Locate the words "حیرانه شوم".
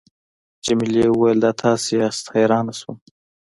2.33-2.97